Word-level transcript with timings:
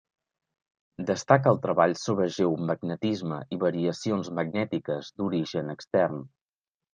Destaca 1.09 1.51
el 1.55 1.59
treball 1.65 1.93
sobre 2.03 2.27
geomagnetisme 2.37 3.37
i 3.57 3.59
variacions 3.65 4.33
magnètiques 4.41 5.13
d'origen 5.21 5.71
extern. 5.77 6.27